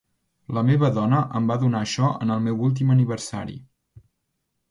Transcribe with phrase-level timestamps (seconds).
[0.57, 3.61] La meva dona em va donar això en el meu últim aniversari.